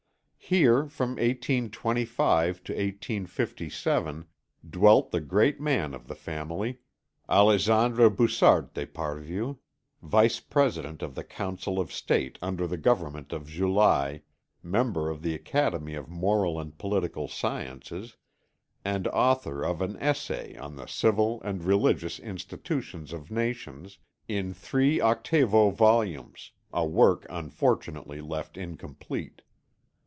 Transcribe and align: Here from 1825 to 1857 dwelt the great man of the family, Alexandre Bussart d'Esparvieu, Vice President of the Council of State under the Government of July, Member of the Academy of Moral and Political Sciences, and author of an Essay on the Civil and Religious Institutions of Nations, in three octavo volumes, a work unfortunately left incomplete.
Here 0.53 0.89
from 0.89 1.11
1825 1.11 2.61
to 2.65 2.73
1857 2.73 4.25
dwelt 4.69 5.09
the 5.11 5.21
great 5.21 5.61
man 5.61 5.93
of 5.93 6.07
the 6.09 6.15
family, 6.15 6.79
Alexandre 7.29 8.09
Bussart 8.09 8.73
d'Esparvieu, 8.73 9.59
Vice 10.01 10.41
President 10.41 11.01
of 11.01 11.15
the 11.15 11.23
Council 11.23 11.79
of 11.79 11.93
State 11.93 12.37
under 12.41 12.67
the 12.67 12.75
Government 12.75 13.31
of 13.31 13.47
July, 13.47 14.23
Member 14.61 15.09
of 15.09 15.21
the 15.21 15.33
Academy 15.33 15.95
of 15.95 16.09
Moral 16.09 16.59
and 16.59 16.77
Political 16.77 17.29
Sciences, 17.29 18.17
and 18.83 19.07
author 19.07 19.63
of 19.63 19.81
an 19.81 19.95
Essay 20.01 20.57
on 20.57 20.75
the 20.75 20.85
Civil 20.85 21.41
and 21.43 21.63
Religious 21.63 22.19
Institutions 22.19 23.13
of 23.13 23.31
Nations, 23.31 23.99
in 24.27 24.53
three 24.53 24.99
octavo 24.99 25.69
volumes, 25.69 26.51
a 26.73 26.85
work 26.85 27.25
unfortunately 27.29 28.19
left 28.19 28.57
incomplete. 28.57 29.43